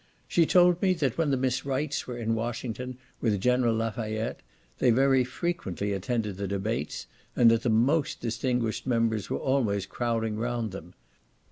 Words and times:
She 0.27 0.47
told 0.47 0.81
me, 0.81 0.95
that 0.95 1.15
when 1.19 1.29
the 1.29 1.37
Miss 1.37 1.63
Wrights 1.63 2.07
were 2.07 2.17
in 2.17 2.33
Washington, 2.33 2.97
with 3.21 3.39
General 3.39 3.75
Lafayette, 3.75 4.39
they 4.79 4.89
very 4.89 5.23
frequently 5.23 5.93
attended 5.93 6.37
the 6.37 6.47
debates, 6.47 7.05
and 7.35 7.51
that 7.51 7.61
the 7.61 7.69
most 7.69 8.19
distinguished 8.19 8.87
members 8.87 9.29
were 9.29 9.37
always 9.37 9.85
crowding 9.85 10.37
round 10.37 10.71
them. 10.71 10.95